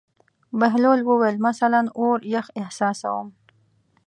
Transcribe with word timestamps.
بهلول 0.59 0.99
وویل: 1.09 1.35
مثلاً 1.47 1.81
اور 2.01 2.19
یخ 2.33 2.47
احساسوم. 2.61 3.27